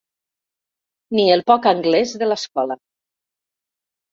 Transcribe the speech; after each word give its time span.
Ni 1.19 1.25
el 1.35 1.45
poc 1.51 1.67
anglès 1.73 2.15
de 2.23 2.31
l'escola. 2.31 2.79